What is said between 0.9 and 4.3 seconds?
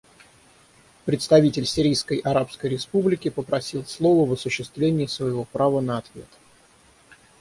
Представитель Сирийской Арабской Республики попросил слово